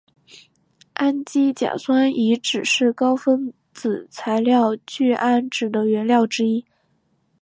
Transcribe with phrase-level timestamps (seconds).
[0.95, 6.65] 氨基甲酸乙酯是高分子材料聚氨酯的原料之一。